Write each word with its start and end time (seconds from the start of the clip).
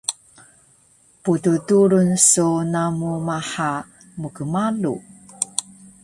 Pddurun 1.23 2.09
so 2.29 2.47
namu 2.71 3.11
maha 3.27 3.71
mkmalu 4.21 4.95